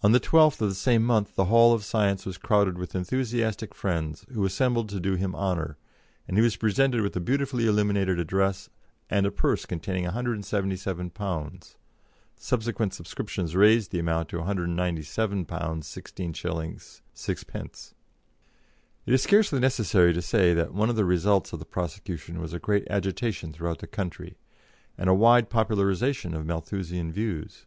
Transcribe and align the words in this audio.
On 0.00 0.12
the 0.12 0.20
12th 0.20 0.60
of 0.60 0.68
the 0.68 0.76
same 0.76 1.02
month 1.02 1.34
the 1.34 1.46
Hall 1.46 1.72
of 1.74 1.82
Science 1.82 2.24
was 2.24 2.38
crowded 2.38 2.78
with 2.78 2.94
enthusiastic 2.94 3.74
friends, 3.74 4.24
who 4.32 4.44
assembled 4.44 4.88
to 4.90 5.00
do 5.00 5.16
him 5.16 5.34
honour, 5.34 5.76
and 6.28 6.36
he 6.36 6.40
was 6.44 6.54
presented 6.54 7.00
with 7.00 7.16
a 7.16 7.20
beautifully 7.20 7.66
illuminated 7.66 8.20
address 8.20 8.70
and 9.10 9.26
a 9.26 9.32
purse 9.32 9.66
containing 9.66 10.04
£177 10.04 11.74
(subsequent 12.36 12.94
subscriptions 12.94 13.56
raised 13.56 13.90
the 13.90 13.98
amount 13.98 14.28
to 14.28 14.36
£197 14.36 14.96
16s. 15.44 17.00
6d.). 17.16 17.92
It 19.04 19.12
is 19.12 19.22
scarcely 19.24 19.58
necessary 19.58 20.12
to 20.12 20.22
say 20.22 20.54
that 20.54 20.74
one 20.74 20.90
of 20.90 20.94
the 20.94 21.04
results 21.04 21.52
of 21.52 21.58
the 21.58 21.64
prosecution 21.64 22.40
was 22.40 22.52
a 22.52 22.60
great 22.60 22.86
agitation 22.88 23.52
throughout 23.52 23.80
the 23.80 23.88
country, 23.88 24.36
and 24.96 25.08
a 25.10 25.12
wide 25.12 25.50
popularisation 25.50 26.34
of 26.36 26.46
Malthusian 26.46 27.10
views. 27.10 27.66